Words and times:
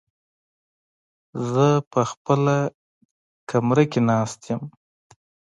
زه 1.49 1.67
په 1.91 2.01
خپله 2.11 2.55
کمره 3.49 3.83
کې 3.91 4.01
ناست 4.09 4.41
يم. 4.51 4.61